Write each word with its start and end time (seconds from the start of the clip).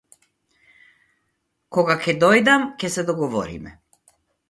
Кога 1.77 1.99
ќе 2.07 2.17
дојдам 2.25 2.69
ќе 2.83 2.93
се 2.97 3.07
договориме. 3.15 3.81